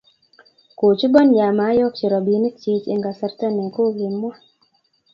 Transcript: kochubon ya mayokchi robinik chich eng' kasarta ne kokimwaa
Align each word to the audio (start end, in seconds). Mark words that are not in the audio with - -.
kochubon 0.77 1.27
ya 1.39 1.47
mayokchi 1.57 2.05
robinik 2.13 2.55
chich 2.61 2.85
eng' 2.93 3.05
kasarta 3.05 3.47
ne 3.51 3.63
kokimwaa 3.75 4.39